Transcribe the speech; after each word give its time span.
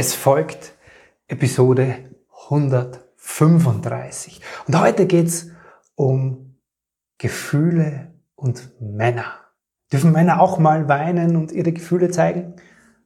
Es 0.00 0.14
folgt 0.14 0.74
Episode 1.26 1.96
135. 2.44 4.40
Und 4.68 4.80
heute 4.80 5.06
geht's 5.08 5.50
um 5.96 6.60
Gefühle 7.18 8.14
und 8.36 8.70
Männer. 8.80 9.24
Dürfen 9.92 10.12
Männer 10.12 10.40
auch 10.40 10.60
mal 10.60 10.88
weinen 10.88 11.34
und 11.34 11.50
ihre 11.50 11.72
Gefühle 11.72 12.10
zeigen? 12.12 12.54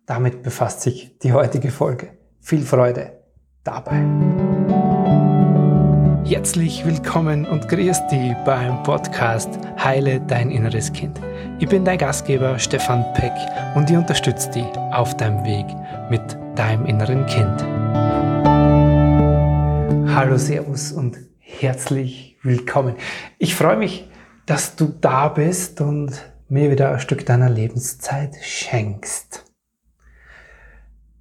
Damit 0.04 0.42
befasst 0.42 0.82
sich 0.82 1.18
die 1.20 1.32
heutige 1.32 1.70
Folge. 1.70 2.18
Viel 2.40 2.60
Freude 2.60 3.22
dabei. 3.64 4.04
Herzlich 6.24 6.86
willkommen 6.86 7.44
und 7.44 7.68
grüß 7.68 8.06
dich 8.06 8.32
beim 8.44 8.80
Podcast 8.84 9.48
Heile 9.76 10.20
dein 10.20 10.52
inneres 10.52 10.92
Kind. 10.92 11.20
Ich 11.58 11.68
bin 11.68 11.84
dein 11.84 11.98
Gastgeber 11.98 12.60
Stefan 12.60 13.04
Peck 13.14 13.32
und 13.74 13.90
ich 13.90 13.96
unterstütze 13.96 14.48
dich 14.52 14.64
auf 14.92 15.16
deinem 15.16 15.44
Weg 15.44 15.66
mit 16.10 16.22
deinem 16.56 16.86
inneren 16.86 17.26
Kind. 17.26 17.60
Hallo, 20.14 20.38
Servus 20.38 20.92
und 20.92 21.18
herzlich 21.40 22.38
willkommen. 22.42 22.94
Ich 23.38 23.56
freue 23.56 23.76
mich, 23.76 24.08
dass 24.46 24.76
du 24.76 24.94
da 25.00 25.28
bist 25.28 25.80
und 25.80 26.12
mir 26.48 26.70
wieder 26.70 26.92
ein 26.92 27.00
Stück 27.00 27.26
deiner 27.26 27.50
Lebenszeit 27.50 28.36
schenkst. 28.40 29.44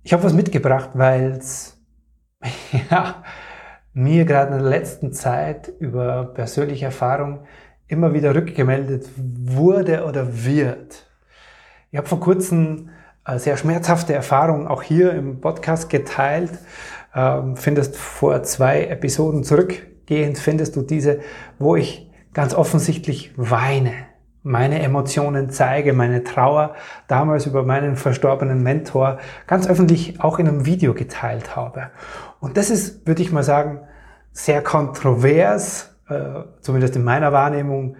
Ich 0.04 0.14
habe 0.14 0.24
was 0.24 0.34
mitgebracht, 0.34 0.92
weil 0.94 1.32
es 1.32 1.82
ja, 2.92 3.24
mir 3.94 4.26
gerade 4.26 4.54
in 4.54 4.62
der 4.62 4.70
letzten 4.70 5.12
Zeit 5.12 5.72
über 5.80 6.26
persönliche 6.26 6.86
Erfahrung 6.86 7.42
immer 7.88 8.14
wieder 8.14 8.34
rückgemeldet 8.34 9.10
wurde 9.18 10.06
oder 10.06 10.46
wird. 10.46 11.08
Ich 11.92 11.98
habe 11.98 12.08
vor 12.08 12.22
kurzem 12.22 12.90
äh, 13.26 13.38
sehr 13.38 13.58
schmerzhafte 13.58 14.14
Erfahrung 14.14 14.68
auch 14.68 14.82
hier 14.82 15.14
im 15.14 15.42
Podcast 15.42 15.90
geteilt. 15.90 16.52
Ähm, 17.14 17.58
findest 17.58 17.98
vor 17.98 18.44
zwei 18.44 18.86
Episoden 18.86 19.44
zurückgehend, 19.44 20.38
findest 20.38 20.78
du 20.78 20.82
diese, 20.82 21.20
wo 21.60 21.76
ich 21.76 22.10
ganz 22.34 22.54
offensichtlich 22.54 23.34
weine, 23.36 23.92
meine 24.44 24.82
Emotionen 24.82 25.50
zeige, 25.50 25.94
meine 25.94 26.24
Trauer 26.24 26.76
damals 27.08 27.46
über 27.46 27.64
meinen 27.64 27.96
verstorbenen 27.96 28.64
Mentor 28.64 29.20
ganz 29.48 29.68
öffentlich 29.68 30.20
auch 30.22 30.40
in 30.40 30.48
einem 30.48 30.66
Video 30.66 30.94
geteilt 30.94 31.56
habe. 31.56 31.92
Und 32.40 32.58
das 32.58 32.70
ist, 32.70 33.06
würde 33.08 33.22
ich 33.22 33.32
mal 33.32 33.44
sagen, 33.44 33.82
sehr 34.32 34.64
kontrovers, 34.64 35.96
äh, 36.10 36.44
zumindest 36.62 36.96
in 36.96 37.04
meiner 37.04 37.32
Wahrnehmung, 37.32 37.98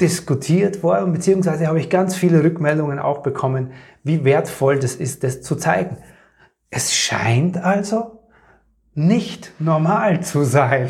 diskutiert 0.00 0.82
worden, 0.82 1.12
beziehungsweise 1.12 1.68
habe 1.68 1.78
ich 1.78 1.88
ganz 1.88 2.16
viele 2.16 2.42
Rückmeldungen 2.42 2.98
auch 2.98 3.18
bekommen, 3.18 3.72
wie 4.02 4.24
wertvoll 4.24 4.78
das 4.78 4.96
ist, 4.96 5.22
das 5.22 5.40
zu 5.40 5.54
zeigen. 5.54 5.98
Es 6.70 6.94
scheint 6.94 7.56
also 7.56 8.23
nicht 8.94 9.52
normal 9.58 10.22
zu 10.22 10.44
sein. 10.44 10.88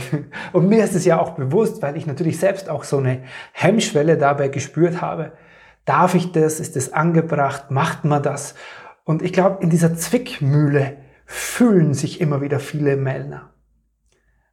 Und 0.53 0.69
mir 0.69 0.85
ist 0.85 0.95
es 0.95 1.05
ja 1.05 1.19
auch 1.19 1.31
bewusst, 1.31 1.83
weil 1.83 1.97
ich 1.97 2.07
natürlich 2.07 2.39
selbst 2.39 2.69
auch 2.69 2.85
so 2.85 2.99
eine 2.99 3.23
Hemmschwelle 3.53 4.19
dabei 4.19 4.49
gespürt 4.49 5.01
habe. 5.01 5.33
Darf 5.85 6.15
ich 6.15 6.33
das? 6.33 6.61
Ist 6.61 6.77
das 6.77 6.93
angebracht? 6.93 7.71
Macht 7.71 8.05
man 8.05 8.23
das? 8.23 8.55
Und 9.05 9.23
ich 9.23 9.33
glaube, 9.33 9.63
in 9.63 9.71
dieser 9.71 9.95
Zwickmühle 9.95 10.97
fühlen 11.27 11.95
sich 11.95 12.21
immer 12.21 12.41
wieder 12.41 12.59
viele 12.59 12.97
Männer. 12.97 13.55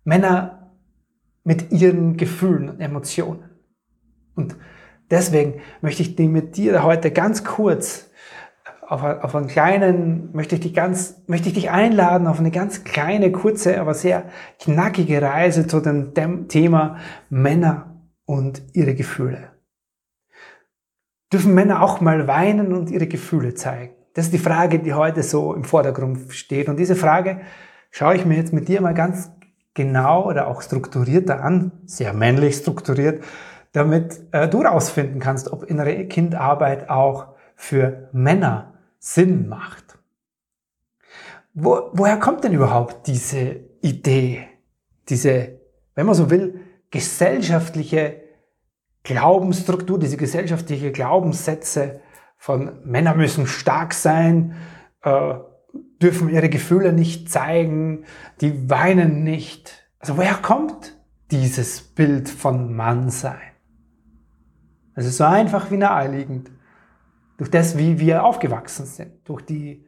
Männer 0.04 0.72
mit 1.44 1.72
ihren 1.72 2.18
Gefühlen 2.18 2.70
und 2.70 2.80
Emotionen. 2.80 3.50
Und 4.36 4.56
deswegen 5.10 5.62
möchte 5.82 6.02
ich 6.02 6.18
mit 6.18 6.58
dir 6.58 6.84
heute 6.84 7.12
ganz 7.12 7.44
kurz 7.44 8.11
auf, 8.92 9.04
auf 9.04 9.36
einen 9.36 9.48
kleinen, 9.48 10.30
möchte 10.34 10.56
ich 10.56 10.62
dich 10.62 10.74
ganz, 10.74 11.24
möchte 11.28 11.48
ich 11.48 11.54
dich 11.54 11.72
einladen 11.72 12.28
auf 12.28 12.40
eine 12.40 12.52
ganz 12.52 12.84
kleine, 12.84 13.32
kurze, 13.32 13.80
aber 13.80 13.94
sehr 13.94 14.26
knackige 14.60 15.22
Reise 15.22 15.66
zu 15.66 15.80
dem 15.80 16.14
Thema 16.50 16.98
Männer 17.30 18.02
und 18.26 18.62
ihre 18.74 18.94
Gefühle. 18.94 19.52
Dürfen 21.32 21.54
Männer 21.54 21.82
auch 21.82 22.02
mal 22.02 22.28
weinen 22.28 22.74
und 22.74 22.92
ihre 22.92 23.08
Gefühle 23.08 23.54
zeigen? 23.54 23.94
Das 24.14 24.26
ist 24.26 24.34
die 24.34 24.40
Frage, 24.40 24.80
die 24.80 24.94
heute 24.94 25.24
so 25.24 25.54
im 25.54 25.64
Vordergrund 25.64 26.34
steht. 26.34 26.68
Und 26.68 26.78
diese 26.78 26.98
Frage 26.98 27.40
schaue 27.92 28.16
ich 28.16 28.26
mir 28.26 28.36
jetzt 28.36 28.52
mit 28.52 28.68
dir 28.68 28.82
mal 28.82 28.94
ganz 28.94 29.32
genau 29.74 30.28
oder 30.28 30.48
auch 30.48 30.62
strukturierter 30.62 31.42
an, 31.42 31.72
sehr 31.86 32.12
männlich 32.12 32.58
strukturiert, 32.58 33.24
damit 33.72 34.20
äh, 34.34 34.50
du 34.50 34.64
herausfinden 34.64 35.22
kannst, 35.22 35.50
ob 35.54 35.64
innere 35.64 36.08
Kindarbeit 36.08 36.90
auch 36.90 37.28
für 37.56 38.10
Männer 38.12 38.72
Sinn 39.04 39.50
macht. 39.50 39.98
Wo, 41.56 41.90
woher 41.94 42.18
kommt 42.18 42.44
denn 42.44 42.54
überhaupt 42.54 43.08
diese 43.08 43.60
Idee, 43.82 44.48
diese, 45.10 45.60
wenn 45.96 46.06
man 46.06 46.14
so 46.14 46.30
will, 46.30 46.62
gesellschaftliche 46.92 48.22
Glaubensstruktur, 49.04 49.98
diese 49.98 50.18
gesellschaftliche 50.18 50.92
Glaubenssätze 50.92 52.02
von 52.38 52.80
Männer 52.86 53.16
müssen 53.16 53.48
stark 53.48 53.96
sein, 53.96 54.56
äh, 55.02 55.34
dürfen 56.00 56.30
ihre 56.30 56.50
Gefühle 56.50 56.94
nicht 56.94 57.32
zeigen, 57.32 58.06
die 58.40 58.70
weinen 58.70 59.24
nicht. 59.24 59.90
Also 59.98 60.18
woher 60.18 60.36
kommt 60.36 60.96
dieses 61.32 61.82
Bild 61.82 62.30
von 62.30 62.76
Mannsein? 62.76 63.40
Es 64.94 65.08
ist 65.08 65.18
so 65.18 65.24
einfach 65.24 65.72
wie 65.72 65.78
naheliegend. 65.78 66.52
Durch 67.42 67.50
das, 67.50 67.76
wie 67.76 67.98
wir 67.98 68.24
aufgewachsen 68.24 68.86
sind. 68.86 69.28
Durch 69.28 69.42
die 69.42 69.84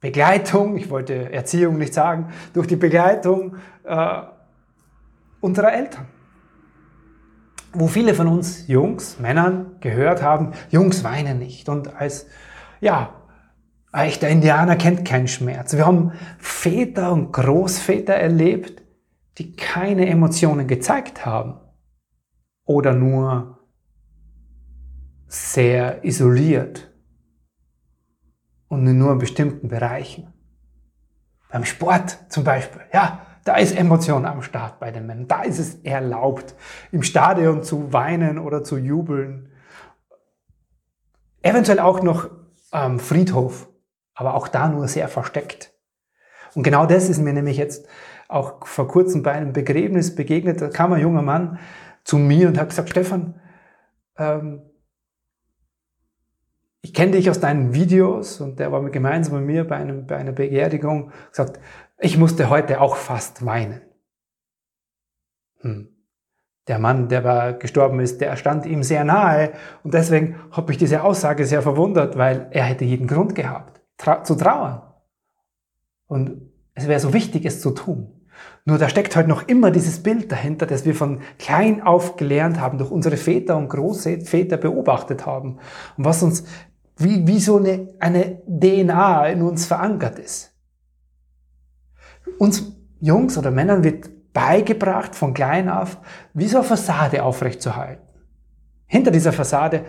Begleitung, 0.00 0.76
ich 0.76 0.90
wollte 0.90 1.32
Erziehung 1.32 1.78
nicht 1.78 1.94
sagen, 1.94 2.32
durch 2.54 2.66
die 2.66 2.74
Begleitung 2.74 3.54
äh, 3.84 4.22
unserer 5.40 5.72
Eltern. 5.72 6.06
Wo 7.72 7.86
viele 7.86 8.14
von 8.14 8.26
uns 8.26 8.66
Jungs, 8.66 9.20
Männern 9.20 9.76
gehört 9.78 10.24
haben, 10.24 10.54
Jungs 10.68 11.04
weinen 11.04 11.38
nicht. 11.38 11.68
Und 11.68 11.94
als, 11.94 12.26
ja, 12.80 13.14
echter 13.92 14.28
Indianer 14.28 14.74
kennt 14.74 15.04
keinen 15.04 15.28
Schmerz. 15.28 15.72
Wir 15.76 15.86
haben 15.86 16.14
Väter 16.36 17.12
und 17.12 17.30
Großväter 17.30 18.14
erlebt, 18.14 18.82
die 19.38 19.54
keine 19.54 20.08
Emotionen 20.08 20.66
gezeigt 20.66 21.24
haben. 21.24 21.60
Oder 22.64 22.92
nur 22.92 23.55
sehr 25.28 26.04
isoliert 26.04 26.92
und 28.68 28.86
in 28.86 28.98
nur 28.98 29.16
bestimmten 29.18 29.68
Bereichen. 29.68 30.32
Beim 31.50 31.64
Sport 31.64 32.18
zum 32.28 32.44
Beispiel, 32.44 32.82
ja, 32.92 33.26
da 33.44 33.56
ist 33.56 33.76
Emotion 33.76 34.26
am 34.26 34.42
Start 34.42 34.80
bei 34.80 34.90
den 34.90 35.06
Männern. 35.06 35.28
Da 35.28 35.42
ist 35.42 35.58
es 35.60 35.76
erlaubt, 35.84 36.56
im 36.90 37.02
Stadion 37.02 37.62
zu 37.62 37.92
weinen 37.92 38.38
oder 38.38 38.64
zu 38.64 38.76
jubeln. 38.76 39.52
Eventuell 41.42 41.78
auch 41.78 42.02
noch 42.02 42.28
am 42.72 42.98
Friedhof, 42.98 43.68
aber 44.14 44.34
auch 44.34 44.48
da 44.48 44.68
nur 44.68 44.88
sehr 44.88 45.06
versteckt. 45.06 45.72
Und 46.54 46.64
genau 46.64 46.86
das 46.86 47.08
ist 47.08 47.18
mir 47.18 47.32
nämlich 47.32 47.56
jetzt 47.56 47.86
auch 48.28 48.66
vor 48.66 48.88
kurzem 48.88 49.22
bei 49.22 49.32
einem 49.32 49.52
Begräbnis 49.52 50.14
begegnet. 50.16 50.60
Da 50.60 50.68
kam 50.68 50.92
ein 50.92 51.00
junger 51.00 51.22
Mann 51.22 51.60
zu 52.02 52.18
mir 52.18 52.48
und 52.48 52.58
hat 52.58 52.70
gesagt, 52.70 52.90
Stefan, 52.90 53.40
ähm, 54.18 54.62
ich 56.86 56.94
kenne 56.94 57.12
dich 57.12 57.28
aus 57.28 57.40
deinen 57.40 57.74
Videos 57.74 58.40
und 58.40 58.60
der 58.60 58.70
war 58.70 58.80
gemeinsam 58.90 59.38
mit 59.38 59.46
mir 59.46 59.66
bei, 59.66 59.74
einem, 59.74 60.06
bei 60.06 60.18
einer 60.18 60.30
Beerdigung 60.30 61.10
gesagt, 61.30 61.58
ich 61.98 62.16
musste 62.16 62.48
heute 62.48 62.80
auch 62.80 62.94
fast 62.94 63.44
weinen. 63.44 63.80
Hm. 65.62 65.88
Der 66.68 66.78
Mann, 66.78 67.08
der 67.08 67.24
war 67.24 67.54
gestorben 67.54 67.98
ist, 67.98 68.20
der 68.20 68.36
stand 68.36 68.66
ihm 68.66 68.84
sehr 68.84 69.02
nahe 69.02 69.54
und 69.82 69.94
deswegen 69.94 70.36
habe 70.52 70.70
ich 70.70 70.78
diese 70.78 71.02
Aussage 71.02 71.44
sehr 71.44 71.60
verwundert, 71.60 72.16
weil 72.16 72.46
er 72.52 72.62
hätte 72.62 72.84
jeden 72.84 73.08
Grund 73.08 73.34
gehabt, 73.34 73.80
tra 73.98 74.22
zu 74.22 74.36
trauern. 74.36 74.82
Und 76.06 76.40
es 76.74 76.86
wäre 76.86 77.00
so 77.00 77.12
wichtig, 77.12 77.46
es 77.46 77.60
zu 77.60 77.72
tun. 77.72 78.16
Nur 78.64 78.78
da 78.78 78.88
steckt 78.88 79.14
halt 79.14 79.28
noch 79.28 79.46
immer 79.46 79.70
dieses 79.70 80.02
Bild 80.02 80.30
dahinter, 80.32 80.66
das 80.66 80.84
wir 80.84 80.94
von 80.94 81.20
klein 81.38 81.82
auf 81.82 82.16
gelernt 82.16 82.60
haben, 82.60 82.78
durch 82.78 82.90
unsere 82.90 83.16
Väter 83.16 83.56
und 83.56 83.68
Großväter 83.68 84.56
beobachtet 84.56 85.24
haben 85.24 85.58
und 85.96 86.04
was 86.04 86.22
uns 86.22 86.44
wie, 86.96 87.26
wie 87.26 87.40
so 87.40 87.58
eine, 87.58 87.88
eine 88.00 88.42
DNA 88.46 89.28
in 89.28 89.42
uns 89.42 89.66
verankert 89.66 90.18
ist. 90.18 90.52
Uns 92.38 92.72
Jungs 93.00 93.36
oder 93.36 93.50
Männern 93.50 93.84
wird 93.84 94.32
beigebracht 94.32 95.14
von 95.14 95.34
klein 95.34 95.68
auf, 95.68 95.98
wie 96.34 96.46
so 96.46 96.58
eine 96.58 96.66
Fassade 96.66 97.22
aufrechtzuerhalten. 97.22 98.04
Hinter 98.86 99.10
dieser 99.10 99.32
Fassade 99.32 99.84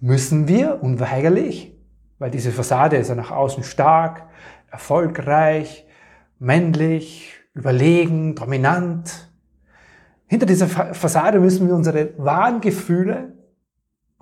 müssen 0.00 0.48
wir 0.48 0.82
unweigerlich, 0.82 1.78
weil 2.18 2.30
diese 2.30 2.52
Fassade 2.52 2.96
ist 2.96 3.08
ja 3.08 3.14
nach 3.14 3.30
außen 3.30 3.62
stark, 3.64 4.26
erfolgreich, 4.70 5.86
männlich, 6.38 7.32
überlegen, 7.54 8.34
dominant. 8.34 9.30
Hinter 10.26 10.46
dieser 10.46 10.68
Fassade 10.68 11.38
müssen 11.38 11.68
wir 11.68 11.74
unsere 11.74 12.12
wahren 12.18 12.60
Gefühle 12.60 13.32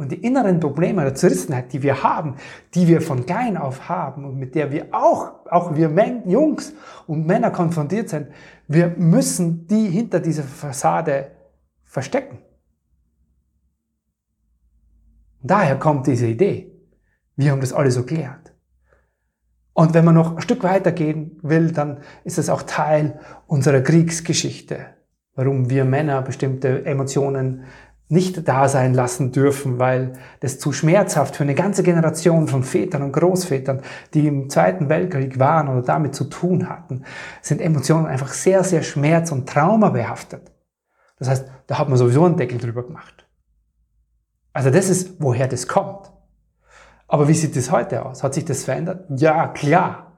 Und 0.02 0.10
die 0.10 0.16
inneren 0.16 0.58
Probleme 0.58 1.02
der 1.02 1.14
Zerrissenheit, 1.14 1.72
die 1.72 1.80
wir 1.80 2.02
haben, 2.02 2.34
die 2.74 2.88
wir 2.88 3.00
von 3.00 3.24
klein 3.24 3.56
auf 3.56 3.88
haben 3.88 4.24
und 4.24 4.36
mit 4.36 4.56
der 4.56 4.72
wir 4.72 4.88
auch, 4.90 5.46
auch 5.48 5.76
wir 5.76 5.88
Jungs 6.26 6.74
und 7.06 7.24
Männer 7.24 7.52
konfrontiert 7.52 8.08
sind, 8.08 8.26
wir 8.66 8.88
müssen 8.88 9.68
die 9.68 9.88
hinter 9.88 10.18
dieser 10.18 10.42
Fassade 10.42 11.30
verstecken. 11.84 12.38
Daher 15.40 15.78
kommt 15.78 16.08
diese 16.08 16.26
Idee. 16.26 16.72
Wir 17.36 17.52
haben 17.52 17.60
das 17.60 17.72
alles 17.72 17.96
erklärt. 17.96 18.52
Und 19.72 19.94
wenn 19.94 20.04
man 20.04 20.16
noch 20.16 20.34
ein 20.34 20.42
Stück 20.42 20.64
weiter 20.64 20.90
gehen 20.90 21.38
will, 21.42 21.70
dann 21.70 22.00
ist 22.24 22.38
es 22.38 22.50
auch 22.50 22.62
Teil 22.62 23.20
unserer 23.46 23.82
Kriegsgeschichte, 23.82 24.84
warum 25.36 25.70
wir 25.70 25.84
Männer 25.84 26.22
bestimmte 26.22 26.84
Emotionen 26.84 27.66
nicht 28.12 28.46
da 28.46 28.68
sein 28.68 28.92
lassen 28.92 29.32
dürfen, 29.32 29.78
weil 29.78 30.12
das 30.40 30.58
zu 30.58 30.70
schmerzhaft 30.70 31.34
für 31.34 31.44
eine 31.44 31.54
ganze 31.54 31.82
Generation 31.82 32.46
von 32.46 32.62
Vätern 32.62 33.02
und 33.02 33.12
Großvätern, 33.12 33.80
die 34.12 34.26
im 34.26 34.50
Zweiten 34.50 34.90
Weltkrieg 34.90 35.38
waren 35.38 35.68
oder 35.68 35.80
damit 35.80 36.14
zu 36.14 36.24
tun 36.24 36.68
hatten, 36.68 37.04
sind 37.40 37.62
Emotionen 37.62 38.06
einfach 38.06 38.28
sehr, 38.28 38.64
sehr 38.64 38.82
schmerz- 38.82 39.32
und 39.32 39.48
traumabehaftet. 39.48 40.52
Das 41.18 41.30
heißt, 41.30 41.46
da 41.66 41.78
hat 41.78 41.88
man 41.88 41.96
sowieso 41.96 42.26
einen 42.26 42.36
Deckel 42.36 42.58
drüber 42.58 42.82
gemacht. 42.82 43.26
Also 44.52 44.68
das 44.68 44.90
ist, 44.90 45.14
woher 45.18 45.48
das 45.48 45.66
kommt. 45.66 46.12
Aber 47.08 47.28
wie 47.28 47.34
sieht 47.34 47.56
das 47.56 47.70
heute 47.70 48.04
aus? 48.04 48.22
Hat 48.22 48.34
sich 48.34 48.44
das 48.44 48.64
verändert? 48.64 49.06
Ja, 49.08 49.48
klar. 49.48 50.11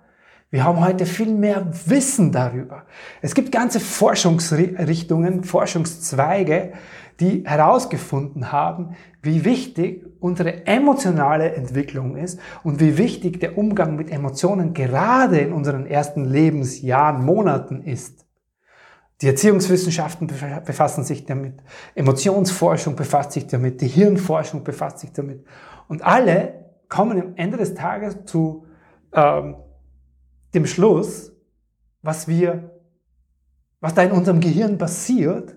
Wir 0.55 0.62
haben 0.62 0.79
heute 0.79 1.05
viel 1.05 1.35
mehr 1.35 1.67
Wissen 1.87 2.31
darüber. 2.31 2.85
Es 3.21 3.35
gibt 3.35 3.51
ganze 3.51 3.81
Forschungsrichtungen, 3.81 5.43
Forschungszweige, 5.43 6.75
die 7.19 7.43
herausgefunden 7.45 8.53
haben, 8.53 8.95
wie 9.21 9.45
wichtig 9.45 10.06
unsere 10.21 10.65
emotionale 10.65 11.56
Entwicklung 11.56 12.15
ist 12.15 12.39
und 12.62 12.79
wie 12.79 12.97
wichtig 12.99 13.41
der 13.41 13.59
Umgang 13.59 13.97
mit 13.97 14.12
Emotionen 14.12 14.75
gerade 14.75 15.41
in 15.41 15.53
unseren 15.53 15.87
ersten 15.87 16.25
Lebensjahren, 16.25 17.25
Monaten 17.25 17.83
ist. 17.83 18.25
Die 19.23 19.27
Erziehungswissenschaften 19.27 20.29
befassen 20.29 21.03
sich 21.03 21.27
damit, 21.27 21.65
Emotionsforschung 21.97 22.95
befasst 22.95 23.33
sich 23.33 23.49
damit, 23.49 23.81
die 23.81 23.89
Hirnforschung 23.89 24.62
befasst 24.62 25.01
sich 25.01 25.11
damit. 25.12 25.45
Und 25.89 26.05
alle 26.05 26.67
kommen 26.89 27.21
am 27.21 27.33
Ende 27.35 27.56
des 27.56 27.75
Tages 27.75 28.25
zu 28.25 28.67
ähm, 29.12 29.56
dem 30.55 30.67
Schluss, 30.67 31.33
was 32.03 32.29
wir, 32.29 32.71
was 33.81 33.95
da 33.95 34.03
in 34.03 34.12
unserem 34.12 34.41
Gehirn 34.41 34.79
passiert, 34.79 35.56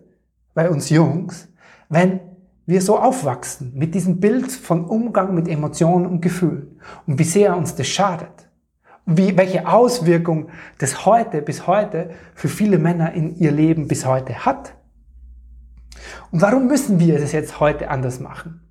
bei 0.53 0.69
uns 0.69 0.89
Jungs, 0.89 1.49
wenn 1.89 2.19
wir 2.65 2.81
so 2.81 2.99
aufwachsen 2.99 3.71
mit 3.75 3.95
diesem 3.95 4.19
Bild 4.19 4.51
von 4.51 4.85
Umgang 4.85 5.33
mit 5.33 5.47
Emotionen 5.47 6.05
und 6.05 6.21
Gefühlen 6.21 6.79
und 7.05 7.17
wie 7.17 7.23
sehr 7.23 7.55
uns 7.55 7.75
das 7.75 7.88
schadet. 7.88 8.49
Und 9.05 9.17
wie, 9.17 9.38
welche 9.38 9.67
Auswirkung 9.67 10.49
das 10.79 11.05
heute 11.05 11.41
bis 11.41 11.65
heute 11.65 12.09
für 12.35 12.49
viele 12.49 12.77
Männer 12.77 13.13
in 13.13 13.38
ihr 13.38 13.51
Leben 13.51 13.88
bis 13.88 14.05
heute 14.05 14.45
hat. 14.45 14.75
Und 16.31 16.41
warum 16.41 16.67
müssen 16.67 16.99
wir 16.99 17.19
das 17.19 17.31
jetzt 17.31 17.61
heute 17.61 17.89
anders 17.89 18.19
machen? 18.19 18.61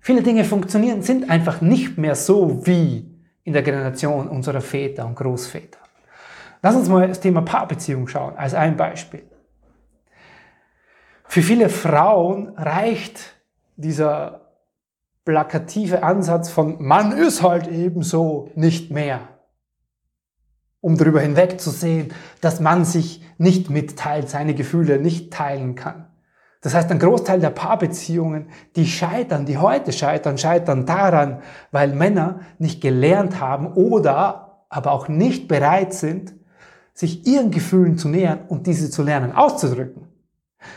Viele 0.00 0.22
Dinge 0.22 0.44
funktionieren, 0.44 1.02
sind 1.02 1.30
einfach 1.30 1.62
nicht 1.62 1.96
mehr 1.96 2.14
so 2.14 2.66
wie 2.66 3.15
in 3.46 3.52
der 3.52 3.62
Generation 3.62 4.28
unserer 4.28 4.60
Väter 4.60 5.06
und 5.06 5.14
Großväter. 5.14 5.78
Lass 6.62 6.74
uns 6.74 6.88
mal 6.88 7.06
das 7.06 7.20
Thema 7.20 7.42
Paarbeziehung 7.42 8.08
schauen, 8.08 8.36
als 8.36 8.54
ein 8.54 8.76
Beispiel. 8.76 9.22
Für 11.28 11.42
viele 11.42 11.68
Frauen 11.68 12.48
reicht 12.56 13.36
dieser 13.76 14.52
plakative 15.24 16.02
Ansatz 16.02 16.50
von 16.50 16.82
Mann 16.82 17.12
ist 17.12 17.42
halt 17.42 17.68
ebenso 17.68 18.50
nicht 18.56 18.90
mehr, 18.90 19.20
um 20.80 20.96
darüber 20.96 21.20
hinwegzusehen, 21.20 22.12
dass 22.40 22.58
man 22.58 22.84
sich 22.84 23.22
nicht 23.38 23.70
mitteilt, 23.70 24.28
seine 24.28 24.54
Gefühle 24.54 24.98
nicht 24.98 25.32
teilen 25.32 25.76
kann. 25.76 26.06
Das 26.66 26.74
heißt, 26.74 26.90
ein 26.90 26.98
Großteil 26.98 27.38
der 27.38 27.50
Paarbeziehungen, 27.50 28.48
die 28.74 28.88
scheitern, 28.88 29.46
die 29.46 29.56
heute 29.56 29.92
scheitern, 29.92 30.36
scheitern 30.36 30.84
daran, 30.84 31.40
weil 31.70 31.94
Männer 31.94 32.40
nicht 32.58 32.80
gelernt 32.80 33.38
haben 33.38 33.72
oder 33.74 34.64
aber 34.68 34.90
auch 34.90 35.06
nicht 35.06 35.46
bereit 35.46 35.94
sind, 35.94 36.34
sich 36.92 37.24
ihren 37.24 37.52
Gefühlen 37.52 37.98
zu 37.98 38.08
nähern 38.08 38.40
und 38.48 38.66
diese 38.66 38.90
zu 38.90 39.04
lernen 39.04 39.30
auszudrücken. 39.30 40.08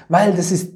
Weil 0.10 0.36
das 0.36 0.52
ist 0.52 0.76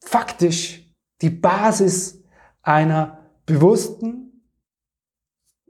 faktisch 0.00 0.88
die 1.20 1.30
Basis 1.30 2.22
einer 2.62 3.18
bewussten 3.46 4.44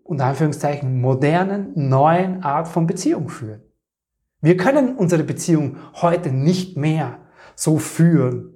und 0.03 0.21
Anführungszeichen 0.21 1.01
modernen, 1.01 1.73
neuen 1.77 2.43
Art 2.43 2.69
von 2.69 2.87
Beziehung 2.87 3.31
führen. 3.31 3.63
Wir 4.43 4.59
können 4.59 4.97
unsere 4.97 5.25
Beziehung 5.25 5.79
heute 5.95 6.31
nicht 6.31 6.77
mehr 6.77 7.24
so 7.55 7.79
führen 7.79 8.55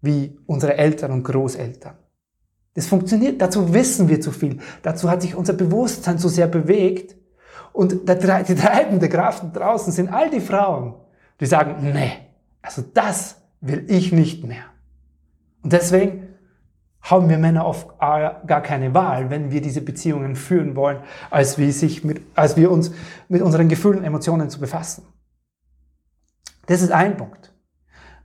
wie 0.00 0.38
unsere 0.46 0.76
Eltern 0.76 1.12
und 1.12 1.22
Großeltern. 1.24 1.96
Das 2.74 2.86
funktioniert, 2.86 3.40
dazu 3.40 3.72
wissen 3.72 4.08
wir 4.08 4.20
zu 4.20 4.30
viel. 4.30 4.58
Dazu 4.82 5.10
hat 5.10 5.22
sich 5.22 5.34
unser 5.34 5.54
Bewusstsein 5.54 6.18
so 6.18 6.28
sehr 6.28 6.46
bewegt. 6.46 7.16
Und 7.72 7.92
die 7.92 8.54
treibende 8.54 9.08
Kraft 9.08 9.44
draußen 9.54 9.92
sind 9.92 10.08
all 10.12 10.30
die 10.30 10.40
Frauen, 10.40 10.94
die 11.40 11.46
sagen, 11.46 11.76
nee, 11.92 12.12
also 12.62 12.82
das 12.82 13.36
will 13.60 13.84
ich 13.88 14.12
nicht 14.12 14.44
mehr. 14.44 14.64
Und 15.62 15.72
deswegen 15.72 16.28
haben 17.00 17.28
wir 17.28 17.38
Männer 17.38 17.66
oft 17.66 17.98
gar 17.98 18.60
keine 18.62 18.92
Wahl, 18.92 19.30
wenn 19.30 19.50
wir 19.50 19.60
diese 19.60 19.80
Beziehungen 19.80 20.36
führen 20.36 20.74
wollen, 20.76 20.98
als 21.30 21.56
wir, 21.56 21.72
sich 21.72 22.04
mit, 22.04 22.20
als 22.34 22.56
wir 22.56 22.70
uns 22.70 22.92
mit 23.28 23.42
unseren 23.42 23.68
Gefühlen 23.68 23.98
und 23.98 24.04
Emotionen 24.04 24.50
zu 24.50 24.60
befassen. 24.60 25.04
Das 26.66 26.82
ist 26.82 26.90
ein 26.90 27.16
Punkt. 27.16 27.52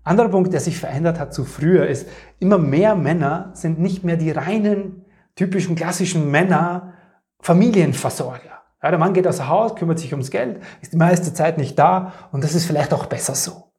Anderer 0.03 0.29
Punkt, 0.29 0.51
der 0.53 0.59
sich 0.59 0.79
verändert 0.79 1.19
hat 1.19 1.33
zu 1.33 1.45
früher, 1.45 1.87
ist, 1.87 2.07
immer 2.39 2.57
mehr 2.57 2.95
Männer 2.95 3.51
sind 3.53 3.79
nicht 3.79 4.03
mehr 4.03 4.17
die 4.17 4.31
reinen, 4.31 5.05
typischen, 5.35 5.75
klassischen 5.75 6.31
Männer, 6.31 6.93
Familienversorger. 7.41 8.63
Ja, 8.81 8.89
der 8.89 8.99
Mann 8.99 9.13
geht 9.13 9.27
aus 9.27 9.37
dem 9.37 9.47
Haus, 9.47 9.75
kümmert 9.75 9.99
sich 9.99 10.11
ums 10.11 10.31
Geld, 10.31 10.61
ist 10.81 10.93
die 10.93 10.97
meiste 10.97 11.33
Zeit 11.33 11.57
nicht 11.57 11.77
da 11.77 12.13
und 12.31 12.43
das 12.43 12.55
ist 12.55 12.65
vielleicht 12.65 12.93
auch 12.93 13.05
besser 13.05 13.35
so. 13.35 13.71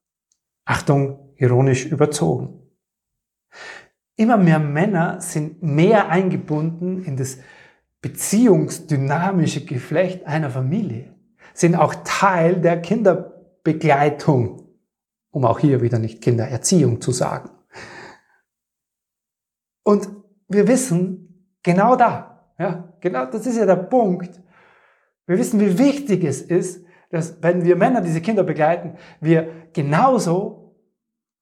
Achtung, 0.64 1.34
ironisch 1.36 1.86
überzogen. 1.86 2.60
Immer 4.14 4.36
mehr 4.36 4.60
Männer 4.60 5.20
sind 5.20 5.62
mehr 5.62 6.08
eingebunden 6.08 7.02
in 7.02 7.16
das 7.16 7.38
beziehungsdynamische 8.00 9.64
Geflecht 9.64 10.26
einer 10.26 10.50
Familie, 10.50 11.14
sind 11.54 11.74
auch 11.74 11.94
Teil 12.05 12.60
der 12.60 12.81
Kinderbegleitung 12.81 14.61
um 15.32 15.44
auch 15.44 15.58
hier 15.58 15.81
wieder 15.81 15.98
nicht 15.98 16.22
Kindererziehung 16.22 17.01
zu 17.01 17.10
sagen. 17.10 17.51
Und 19.82 20.08
wir 20.48 20.69
wissen, 20.69 21.56
genau 21.62 21.96
da, 21.96 22.55
ja, 22.58 22.94
genau, 23.01 23.27
das 23.27 23.46
ist 23.46 23.56
ja 23.56 23.67
der 23.67 23.77
Punkt. 23.77 24.41
Wir 25.27 25.39
wissen, 25.39 25.58
wie 25.58 25.79
wichtig 25.79 26.22
es 26.22 26.41
ist, 26.43 26.84
dass 27.10 27.43
wenn 27.43 27.65
wir 27.65 27.77
Männer 27.77 28.01
diese 28.01 28.20
Kinder 28.20 28.44
begleiten, 28.44 28.96
wir 29.20 29.48
genauso 29.72 30.77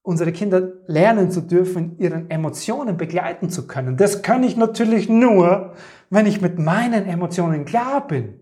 unsere 0.03 0.31
Kinder 0.31 0.73
lernen 0.87 1.29
zu 1.29 1.41
dürfen, 1.41 1.97
ihren 1.99 2.29
Emotionen 2.31 2.97
begleiten 2.97 3.49
zu 3.49 3.67
können. 3.67 3.97
Das 3.97 4.23
kann 4.23 4.43
ich 4.43 4.57
natürlich 4.57 5.09
nur, 5.09 5.73
wenn 6.09 6.25
ich 6.25 6.41
mit 6.41 6.57
meinen 6.57 7.05
Emotionen 7.05 7.65
klar 7.65 8.07
bin, 8.07 8.39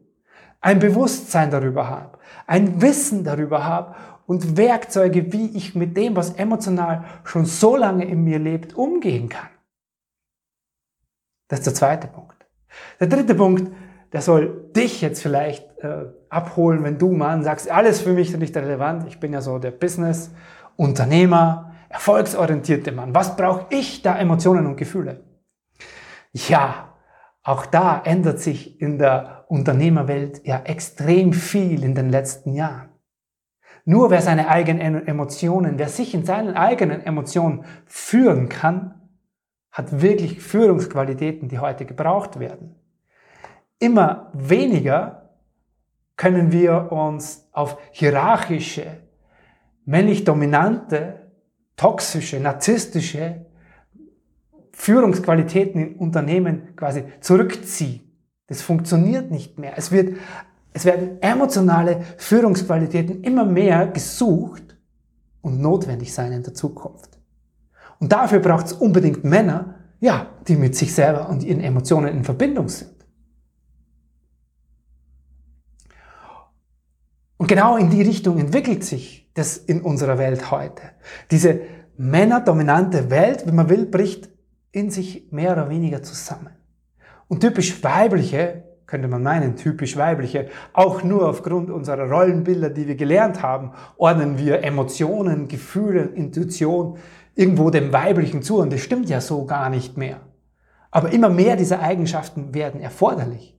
ein 0.61 0.79
Bewusstsein 0.79 1.51
darüber 1.51 1.89
habe, 1.89 2.17
ein 2.47 2.81
Wissen 2.81 3.23
darüber 3.23 3.65
habe 3.65 3.95
und 4.29 4.57
Werkzeuge, 4.57 5.33
wie 5.33 5.57
ich 5.57 5.73
mit 5.73 5.97
dem, 5.97 6.15
was 6.15 6.35
emotional 6.35 7.03
schon 7.23 7.45
so 7.45 7.75
lange 7.75 8.05
in 8.05 8.23
mir 8.23 8.37
lebt, 8.37 8.75
umgehen 8.75 9.27
kann. 9.27 9.49
Das 11.47 11.61
ist 11.61 11.65
der 11.65 11.73
zweite 11.73 12.07
Punkt. 12.07 12.45
Der 12.99 13.07
dritte 13.07 13.33
Punkt, 13.33 13.73
der 14.13 14.21
soll 14.21 14.69
dich 14.75 15.01
jetzt 15.01 15.23
vielleicht 15.23 15.67
äh, 15.79 16.05
abholen, 16.29 16.83
wenn 16.83 16.99
du 16.99 17.11
Mann 17.11 17.43
sagst, 17.43 17.71
alles 17.71 18.01
für 18.01 18.13
mich 18.13 18.29
ist 18.29 18.37
nicht 18.37 18.55
relevant. 18.55 19.07
Ich 19.07 19.19
bin 19.19 19.33
ja 19.33 19.41
so 19.41 19.57
der 19.57 19.71
Business, 19.71 20.29
Unternehmer, 20.75 21.73
erfolgsorientierte 21.89 22.91
Mann. 22.91 23.15
Was 23.15 23.35
brauche 23.35 23.65
ich 23.71 24.03
da 24.03 24.15
Emotionen 24.15 24.67
und 24.67 24.75
Gefühle? 24.75 25.23
Ja, 26.33 26.93
auch 27.41 27.65
da 27.65 27.99
ändert 28.05 28.41
sich 28.41 28.79
in 28.79 28.99
der 28.99 29.45
Unternehmerwelt 29.47 30.45
ja 30.45 30.61
extrem 30.65 31.33
viel 31.33 31.83
in 31.83 31.95
den 31.95 32.11
letzten 32.11 32.53
Jahren. 32.53 32.88
Nur 33.89 34.11
wer 34.11 34.21
seine 34.21 34.49
eigenen 34.49 35.07
Emotionen, 35.07 35.79
wer 35.79 35.89
sich 35.89 36.13
in 36.13 36.23
seinen 36.23 36.53
eigenen 36.53 37.03
Emotionen 37.03 37.65
führen 37.87 38.47
kann, 38.47 38.93
hat 39.71 40.03
wirklich 40.03 40.41
Führungsqualitäten, 40.41 41.49
die 41.49 41.57
heute 41.57 41.85
gebraucht 41.85 42.39
werden. 42.39 42.75
Immer 43.79 44.29
weniger 44.35 45.31
können 46.17 46.51
wir 46.51 46.91
uns 46.91 47.49
auf 47.51 47.79
hierarchische, 47.89 48.85
männlich 49.85 50.23
dominante, 50.23 51.31
toxische, 51.75 52.39
narzisstische 52.39 53.47
Führungsqualitäten 54.71 55.81
in 55.81 55.95
Unternehmen 55.95 56.75
quasi 56.75 57.05
zurückziehen. 57.21 58.01
Das 58.45 58.61
funktioniert 58.61 59.31
nicht 59.31 59.57
mehr. 59.57 59.73
Es 59.77 59.91
wird, 59.91 60.15
es 60.73 60.85
werden 60.85 61.21
emotionale 61.21 62.01
Führungsqualitäten 62.17 63.23
immer 63.23 63.45
mehr 63.45 63.87
gesucht 63.87 64.77
und 65.41 65.59
notwendig 65.59 66.13
sein 66.13 66.31
in 66.31 66.43
der 66.43 66.53
Zukunft. 66.53 67.17
Und 67.99 68.11
dafür 68.11 68.39
braucht 68.39 68.67
es 68.67 68.73
unbedingt 68.73 69.23
Männer, 69.23 69.75
ja, 69.99 70.27
die 70.47 70.55
mit 70.55 70.75
sich 70.75 70.93
selber 70.93 71.29
und 71.29 71.43
ihren 71.43 71.61
Emotionen 71.61 72.15
in 72.15 72.23
Verbindung 72.23 72.69
sind. 72.69 72.91
Und 77.37 77.47
genau 77.47 77.77
in 77.77 77.89
die 77.89 78.01
Richtung 78.01 78.37
entwickelt 78.37 78.83
sich 78.83 79.29
das 79.33 79.57
in 79.57 79.81
unserer 79.81 80.17
Welt 80.17 80.51
heute. 80.51 80.83
Diese 81.31 81.61
männerdominante 81.97 83.09
Welt, 83.09 83.47
wenn 83.47 83.55
man 83.55 83.69
will, 83.69 83.85
bricht 83.85 84.29
in 84.71 84.91
sich 84.91 85.31
mehr 85.31 85.53
oder 85.53 85.69
weniger 85.69 86.03
zusammen. 86.03 86.51
Und 87.27 87.41
typisch 87.41 87.83
weibliche, 87.83 88.63
könnte 88.89 89.07
man 89.07 89.21
meinen, 89.21 89.55
typisch 89.55 89.95
weibliche, 89.95 90.49
auch 90.73 91.03
nur 91.03 91.29
aufgrund 91.29 91.69
unserer 91.69 92.09
Rollenbilder, 92.09 92.71
die 92.71 92.87
wir 92.87 92.95
gelernt 92.95 93.43
haben, 93.43 93.71
ordnen 93.97 94.39
wir 94.39 94.63
Emotionen, 94.63 95.47
Gefühle, 95.47 96.01
Intuition 96.01 96.97
irgendwo 97.35 97.69
dem 97.69 97.93
Weiblichen 97.93 98.41
zu. 98.41 98.57
Und 98.57 98.73
das 98.73 98.81
stimmt 98.81 99.07
ja 99.07 99.21
so 99.21 99.45
gar 99.45 99.69
nicht 99.69 99.95
mehr. 99.95 100.21
Aber 100.91 101.11
immer 101.11 101.29
mehr 101.29 101.55
dieser 101.55 101.81
Eigenschaften 101.81 102.53
werden 102.53 102.81
erforderlich. 102.81 103.55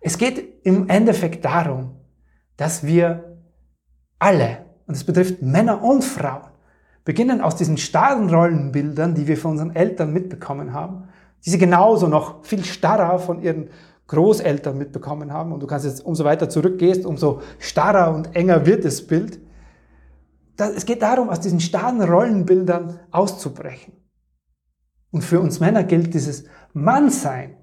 Es 0.00 0.18
geht 0.18 0.64
im 0.64 0.88
Endeffekt 0.88 1.44
darum, 1.44 1.96
dass 2.56 2.86
wir 2.86 3.38
alle, 4.18 4.66
und 4.86 4.94
es 4.94 5.04
betrifft 5.04 5.42
Männer 5.42 5.82
und 5.82 6.04
Frauen, 6.04 6.50
beginnen 7.04 7.40
aus 7.40 7.56
diesen 7.56 7.78
starren 7.78 8.28
Rollenbildern, 8.28 9.14
die 9.14 9.26
wir 9.26 9.38
von 9.38 9.52
unseren 9.52 9.74
Eltern 9.74 10.12
mitbekommen 10.12 10.74
haben, 10.74 11.08
diese 11.44 11.58
genauso 11.58 12.08
noch 12.08 12.44
viel 12.44 12.64
starrer 12.64 13.18
von 13.18 13.42
ihren 13.42 13.70
Großeltern 14.08 14.76
mitbekommen 14.76 15.32
haben. 15.32 15.52
Und 15.52 15.60
du 15.60 15.66
kannst 15.66 15.86
jetzt, 15.86 16.04
umso 16.04 16.24
weiter 16.24 16.48
zurückgehst, 16.48 17.06
umso 17.06 17.42
starrer 17.58 18.14
und 18.14 18.34
enger 18.34 18.66
wird 18.66 18.84
das 18.84 19.06
Bild. 19.06 19.38
Es 20.56 20.86
geht 20.86 21.02
darum, 21.02 21.28
aus 21.28 21.40
diesen 21.40 21.60
starren 21.60 22.02
Rollenbildern 22.02 22.98
auszubrechen. 23.10 23.92
Und 25.10 25.22
für 25.22 25.40
uns 25.40 25.60
Männer 25.60 25.84
gilt 25.84 26.12
dieses 26.14 26.44
Mannsein 26.72 27.56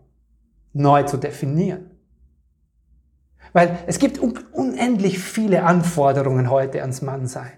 neu 0.74 1.04
zu 1.04 1.18
definieren. 1.18 1.92
Weil 3.54 3.80
es 3.88 4.00
gibt 4.00 4.20
unendlich 4.20 5.20
viele 5.20 5.64
Anforderungen 5.64 6.50
heute 6.50 6.82
ans 6.82 7.02
Mannsein. 7.02 7.52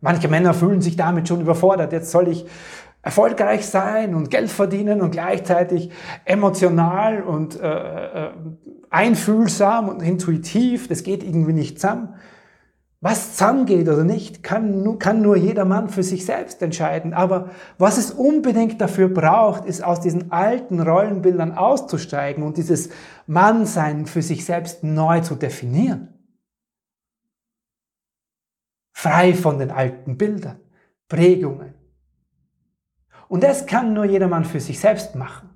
Manche 0.00 0.28
Männer 0.28 0.54
fühlen 0.54 0.80
sich 0.80 0.96
damit 0.96 1.28
schon 1.28 1.40
überfordert. 1.40 1.92
Jetzt 1.92 2.10
soll 2.10 2.28
ich 2.28 2.46
erfolgreich 3.02 3.66
sein 3.66 4.14
und 4.14 4.30
Geld 4.30 4.50
verdienen 4.50 5.00
und 5.00 5.10
gleichzeitig 5.10 5.90
emotional 6.24 7.22
und 7.22 7.60
äh, 7.60 8.26
äh, 8.26 8.30
einfühlsam 8.90 9.88
und 9.88 10.02
intuitiv. 10.02 10.88
Das 10.88 11.02
geht 11.02 11.24
irgendwie 11.24 11.52
nicht 11.52 11.80
zusammen. 11.80 12.14
Was 13.00 13.32
zusammengeht 13.32 13.88
oder 13.88 14.04
nicht, 14.04 14.44
kann, 14.44 15.00
kann 15.00 15.22
nur 15.22 15.36
jeder 15.36 15.64
Mann 15.64 15.88
für 15.88 16.04
sich 16.04 16.24
selbst 16.24 16.62
entscheiden. 16.62 17.14
Aber 17.14 17.50
was 17.76 17.98
es 17.98 18.12
unbedingt 18.12 18.80
dafür 18.80 19.08
braucht, 19.08 19.64
ist 19.64 19.82
aus 19.82 20.00
diesen 20.00 20.30
alten 20.30 20.80
Rollenbildern 20.80 21.50
auszusteigen 21.50 22.44
und 22.44 22.58
dieses 22.58 22.90
Mannsein 23.26 24.06
für 24.06 24.22
sich 24.22 24.44
selbst 24.44 24.84
neu 24.84 25.18
zu 25.18 25.34
definieren. 25.34 26.14
Frei 28.92 29.34
von 29.34 29.58
den 29.58 29.72
alten 29.72 30.16
Bildern, 30.16 30.60
Prägungen. 31.08 31.81
Und 33.32 33.42
das 33.42 33.64
kann 33.64 33.94
nur 33.94 34.04
jeder 34.04 34.28
Mann 34.28 34.44
für 34.44 34.60
sich 34.60 34.78
selbst 34.78 35.14
machen. 35.14 35.48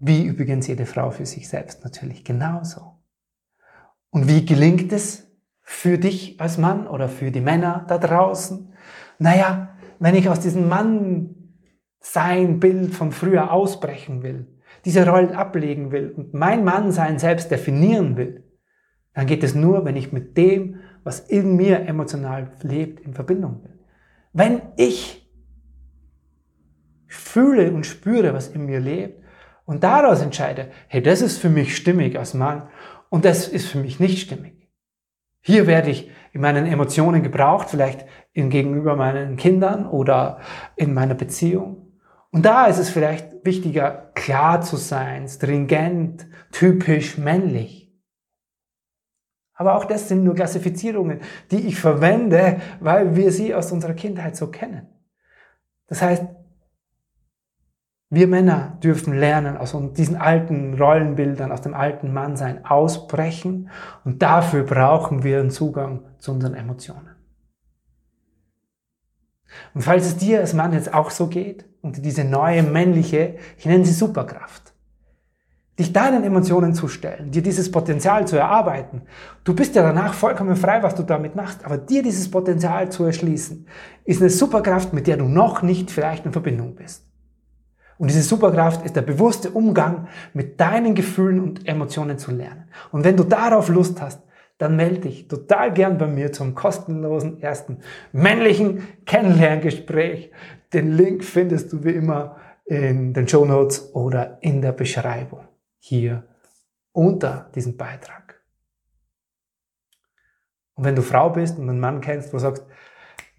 Wie 0.00 0.24
übrigens 0.24 0.66
jede 0.66 0.84
Frau 0.84 1.12
für 1.12 1.26
sich 1.26 1.48
selbst 1.48 1.84
natürlich 1.84 2.24
genauso. 2.24 2.98
Und 4.10 4.26
wie 4.26 4.44
gelingt 4.44 4.92
es 4.92 5.30
für 5.60 5.96
dich 5.96 6.40
als 6.40 6.58
Mann 6.58 6.88
oder 6.88 7.08
für 7.08 7.30
die 7.30 7.40
Männer 7.40 7.84
da 7.86 7.98
draußen? 7.98 8.74
Naja, 9.20 9.76
wenn 10.00 10.16
ich 10.16 10.28
aus 10.28 10.40
diesem 10.40 10.68
Mann-Sein-Bild 10.68 12.92
von 12.92 13.12
früher 13.12 13.52
ausbrechen 13.52 14.24
will, 14.24 14.48
diese 14.84 15.06
Rollen 15.06 15.36
ablegen 15.36 15.92
will 15.92 16.10
und 16.10 16.34
mein 16.34 16.64
Mannsein 16.64 17.20
selbst 17.20 17.52
definieren 17.52 18.16
will, 18.16 18.42
dann 19.14 19.28
geht 19.28 19.44
es 19.44 19.54
nur, 19.54 19.84
wenn 19.84 19.94
ich 19.94 20.12
mit 20.12 20.36
dem, 20.36 20.80
was 21.04 21.20
in 21.20 21.54
mir 21.54 21.86
emotional 21.86 22.56
lebt, 22.62 22.98
in 22.98 23.14
Verbindung 23.14 23.62
bin. 23.62 23.71
Wenn 24.32 24.62
ich 24.76 25.28
fühle 27.06 27.72
und 27.72 27.86
spüre, 27.86 28.32
was 28.34 28.48
in 28.48 28.64
mir 28.64 28.80
lebt 28.80 29.22
und 29.64 29.84
daraus 29.84 30.22
entscheide, 30.22 30.70
hey, 30.88 31.02
das 31.02 31.22
ist 31.22 31.38
für 31.38 31.50
mich 31.50 31.76
stimmig 31.76 32.18
als 32.18 32.34
Mann 32.34 32.68
und 33.10 33.24
das 33.24 33.48
ist 33.48 33.68
für 33.68 33.78
mich 33.78 34.00
nicht 34.00 34.20
stimmig. 34.20 34.68
Hier 35.40 35.66
werde 35.66 35.90
ich 35.90 36.10
in 36.32 36.40
meinen 36.40 36.66
Emotionen 36.66 37.22
gebraucht, 37.22 37.68
vielleicht 37.68 38.06
gegenüber 38.32 38.96
meinen 38.96 39.36
Kindern 39.36 39.86
oder 39.86 40.38
in 40.76 40.94
meiner 40.94 41.14
Beziehung. 41.14 41.92
Und 42.30 42.46
da 42.46 42.66
ist 42.66 42.78
es 42.78 42.88
vielleicht 42.88 43.44
wichtiger, 43.44 44.12
klar 44.14 44.62
zu 44.62 44.76
sein, 44.76 45.28
stringent, 45.28 46.26
typisch 46.52 47.18
männlich. 47.18 47.81
Aber 49.62 49.76
auch 49.76 49.84
das 49.84 50.08
sind 50.08 50.24
nur 50.24 50.34
Klassifizierungen, 50.34 51.20
die 51.52 51.68
ich 51.68 51.78
verwende, 51.78 52.60
weil 52.80 53.14
wir 53.14 53.30
sie 53.30 53.54
aus 53.54 53.70
unserer 53.70 53.94
Kindheit 53.94 54.34
so 54.34 54.48
kennen. 54.48 54.88
Das 55.86 56.02
heißt, 56.02 56.24
wir 58.10 58.26
Männer 58.26 58.76
dürfen 58.82 59.14
lernen, 59.14 59.56
aus 59.56 59.76
diesen 59.96 60.16
alten 60.16 60.74
Rollenbildern, 60.74 61.52
aus 61.52 61.60
dem 61.60 61.74
alten 61.74 62.12
Mannsein 62.12 62.64
ausbrechen 62.64 63.70
und 64.04 64.20
dafür 64.20 64.64
brauchen 64.64 65.22
wir 65.22 65.38
einen 65.38 65.52
Zugang 65.52 66.06
zu 66.18 66.32
unseren 66.32 66.54
Emotionen. 66.54 67.10
Und 69.74 69.82
falls 69.82 70.06
es 70.06 70.16
dir 70.16 70.40
als 70.40 70.54
Mann 70.54 70.72
jetzt 70.72 70.92
auch 70.92 71.10
so 71.10 71.28
geht 71.28 71.66
und 71.82 72.04
diese 72.04 72.24
neue 72.24 72.64
männliche, 72.64 73.36
ich 73.58 73.66
nenne 73.66 73.84
sie 73.84 73.92
Superkraft, 73.92 74.71
dich 75.78 75.92
deinen 75.92 76.22
Emotionen 76.22 76.74
zu 76.74 76.86
stellen, 76.86 77.30
dir 77.30 77.42
dieses 77.42 77.70
Potenzial 77.70 78.26
zu 78.26 78.36
erarbeiten, 78.36 79.02
du 79.42 79.54
bist 79.54 79.74
ja 79.74 79.82
danach 79.82 80.12
vollkommen 80.12 80.56
frei, 80.56 80.82
was 80.82 80.94
du 80.94 81.02
damit 81.02 81.34
machst, 81.34 81.64
aber 81.64 81.78
dir 81.78 82.02
dieses 82.02 82.30
Potenzial 82.30 82.90
zu 82.90 83.04
erschließen, 83.04 83.66
ist 84.04 84.20
eine 84.20 84.30
Superkraft, 84.30 84.92
mit 84.92 85.06
der 85.06 85.16
du 85.16 85.24
noch 85.24 85.62
nicht 85.62 85.90
vielleicht 85.90 86.26
in 86.26 86.32
Verbindung 86.32 86.74
bist. 86.74 87.06
Und 87.96 88.08
diese 88.08 88.22
Superkraft 88.22 88.84
ist 88.84 88.96
der 88.96 89.02
bewusste 89.02 89.50
Umgang 89.50 90.08
mit 90.34 90.60
deinen 90.60 90.94
Gefühlen 90.94 91.40
und 91.40 91.66
Emotionen 91.68 92.18
zu 92.18 92.32
lernen. 92.32 92.64
Und 92.90 93.04
wenn 93.04 93.16
du 93.16 93.24
darauf 93.24 93.68
Lust 93.68 94.02
hast, 94.02 94.22
dann 94.58 94.76
melde 94.76 95.02
dich 95.02 95.28
total 95.28 95.72
gern 95.72 95.98
bei 95.98 96.06
mir 96.06 96.32
zum 96.32 96.54
kostenlosen 96.54 97.40
ersten 97.40 97.78
männlichen 98.12 98.86
Kennenlerngespräch. 99.06 100.32
Den 100.72 100.96
Link 100.96 101.24
findest 101.24 101.72
du 101.72 101.84
wie 101.84 101.90
immer 101.90 102.36
in 102.64 103.12
den 103.12 103.26
Show 103.26 103.44
Notes 103.44 103.94
oder 103.94 104.38
in 104.40 104.62
der 104.62 104.72
Beschreibung 104.72 105.40
hier 105.84 106.22
unter 106.92 107.50
diesem 107.56 107.76
Beitrag. 107.76 108.40
Und 110.74 110.84
wenn 110.84 110.94
du 110.94 111.02
Frau 111.02 111.30
bist 111.30 111.58
und 111.58 111.68
einen 111.68 111.80
Mann 111.80 112.00
kennst, 112.00 112.28
wo 112.28 112.36
du 112.36 112.38
sagst, 112.38 112.64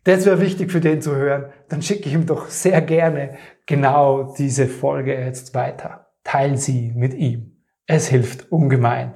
das 0.03 0.25
wäre 0.25 0.41
wichtig 0.41 0.69
für 0.69 0.81
den 0.81 1.01
zu 1.01 1.15
hören, 1.15 1.53
dann 1.69 1.81
schicke 1.81 2.09
ich 2.09 2.13
ihm 2.13 2.25
doch 2.25 2.49
sehr 2.49 2.81
gerne 2.81 3.37
genau 3.65 4.33
diese 4.33 4.67
Folge 4.67 5.17
jetzt 5.17 5.55
weiter. 5.55 6.11
Teil 6.25 6.57
sie 6.57 6.91
mit 6.93 7.13
ihm. 7.13 7.63
Es 7.87 8.07
hilft 8.07 8.51
ungemein. 8.51 9.13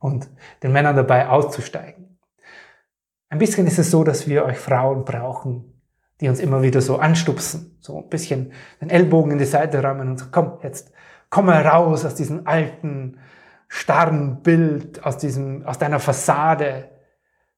Und 0.00 0.28
den 0.64 0.72
Männern 0.72 0.96
dabei 0.96 1.28
auszusteigen. 1.28 2.18
Ein 3.28 3.38
bisschen 3.38 3.68
ist 3.68 3.78
es 3.78 3.92
so, 3.92 4.02
dass 4.02 4.26
wir 4.26 4.44
euch 4.44 4.58
Frauen 4.58 5.04
brauchen, 5.04 5.80
die 6.20 6.28
uns 6.28 6.40
immer 6.40 6.62
wieder 6.62 6.80
so 6.80 6.96
anstupsen, 6.96 7.78
so 7.80 7.98
ein 7.98 8.08
bisschen 8.08 8.52
den 8.80 8.90
Ellbogen 8.90 9.30
in 9.30 9.38
die 9.38 9.44
Seite 9.44 9.80
rammen 9.84 10.10
und 10.10 10.18
so, 10.18 10.26
komm, 10.32 10.58
jetzt 10.64 10.92
komm 11.32 11.46
mal 11.46 11.66
raus 11.66 12.04
aus 12.04 12.14
diesem 12.14 12.46
alten, 12.46 13.18
starren 13.66 14.42
Bild, 14.42 15.02
aus 15.02 15.16
diesem, 15.16 15.64
aus 15.64 15.78
deiner 15.78 15.98
Fassade, 15.98 16.90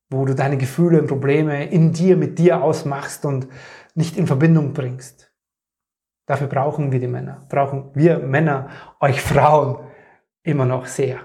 wo 0.08 0.24
du 0.24 0.34
deine 0.34 0.56
Gefühle 0.56 1.00
und 1.00 1.08
Probleme 1.08 1.66
in 1.66 1.92
dir, 1.92 2.16
mit 2.16 2.38
dir 2.38 2.62
ausmachst 2.62 3.24
und 3.24 3.48
nicht 3.96 4.16
in 4.16 4.28
Verbindung 4.28 4.74
bringst. 4.74 5.32
Dafür 6.24 6.46
brauchen 6.46 6.92
wir 6.92 7.00
die 7.00 7.08
Männer, 7.08 7.46
brauchen 7.48 7.90
wir 7.94 8.20
Männer, 8.20 8.68
euch 9.00 9.20
Frauen 9.20 9.88
immer 10.44 10.66
noch 10.66 10.86
sehr. 10.86 11.18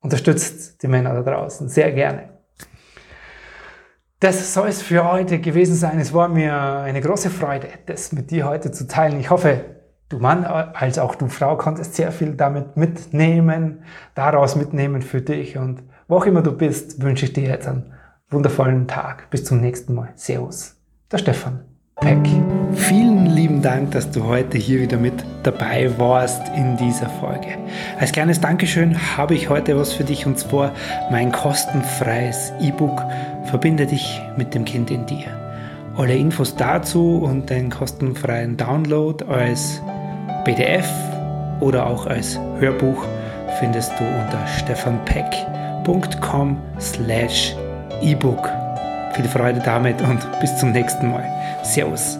Unterstützt 0.00 0.82
die 0.82 0.88
Männer 0.88 1.12
da 1.12 1.22
draußen 1.22 1.68
sehr 1.68 1.92
gerne. 1.92 2.30
Das 4.20 4.54
soll 4.54 4.68
es 4.68 4.80
für 4.80 5.04
heute 5.04 5.38
gewesen 5.38 5.74
sein. 5.74 6.00
Es 6.00 6.14
war 6.14 6.28
mir 6.28 6.56
eine 6.56 7.02
große 7.02 7.28
Freude, 7.28 7.68
das 7.84 8.12
mit 8.12 8.30
dir 8.30 8.46
heute 8.46 8.72
zu 8.72 8.88
teilen. 8.88 9.20
Ich 9.20 9.28
hoffe, 9.28 9.73
du 10.08 10.18
Mann 10.18 10.44
als 10.44 10.98
auch 10.98 11.14
du 11.14 11.28
Frau 11.28 11.56
konntest 11.56 11.94
sehr 11.94 12.12
viel 12.12 12.34
damit 12.34 12.76
mitnehmen, 12.76 13.82
daraus 14.14 14.56
mitnehmen 14.56 15.02
für 15.02 15.20
dich. 15.20 15.56
Und 15.56 15.82
wo 16.08 16.16
auch 16.16 16.26
immer 16.26 16.42
du 16.42 16.52
bist, 16.52 17.02
wünsche 17.02 17.26
ich 17.26 17.32
dir 17.32 17.48
jetzt 17.48 17.66
einen 17.66 17.92
wundervollen 18.30 18.86
Tag. 18.86 19.30
Bis 19.30 19.44
zum 19.44 19.60
nächsten 19.60 19.94
Mal. 19.94 20.10
Servus. 20.16 20.76
Der 21.10 21.18
Stefan. 21.18 21.60
Peck. 22.00 22.18
Vielen 22.72 23.26
lieben 23.26 23.62
Dank, 23.62 23.92
dass 23.92 24.10
du 24.10 24.24
heute 24.24 24.58
hier 24.58 24.80
wieder 24.80 24.98
mit 24.98 25.14
dabei 25.44 25.90
warst 25.96 26.42
in 26.56 26.76
dieser 26.76 27.08
Folge. 27.08 27.56
Als 28.00 28.10
kleines 28.10 28.40
Dankeschön 28.40 28.98
habe 29.16 29.34
ich 29.34 29.48
heute 29.48 29.78
was 29.78 29.92
für 29.92 30.02
dich 30.02 30.26
und 30.26 30.38
zwar 30.38 30.72
mein 31.10 31.30
kostenfreies 31.30 32.52
E-Book 32.60 33.00
Verbinde 33.44 33.86
dich 33.86 34.20
mit 34.36 34.54
dem 34.54 34.64
Kind 34.64 34.90
in 34.90 35.06
dir. 35.06 35.26
Alle 35.96 36.16
Infos 36.16 36.56
dazu 36.56 37.22
und 37.22 37.48
den 37.48 37.70
kostenfreien 37.70 38.56
Download 38.56 39.24
als 39.26 39.80
PDF 40.44 40.88
oder 41.60 41.86
auch 41.86 42.06
als 42.06 42.38
Hörbuch 42.58 43.04
findest 43.58 43.92
du 43.98 44.04
unter 44.04 44.46
stefanpeck.com 44.46 46.60
slash 46.80 47.54
ebook. 48.02 48.50
Viel 49.12 49.26
Freude 49.26 49.60
damit 49.64 50.00
und 50.02 50.20
bis 50.40 50.56
zum 50.58 50.72
nächsten 50.72 51.10
Mal. 51.10 51.24
Servus. 51.62 52.18